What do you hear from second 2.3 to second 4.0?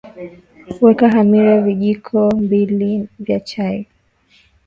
mbili vya chai